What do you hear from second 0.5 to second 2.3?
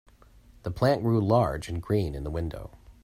The plant grew large and green in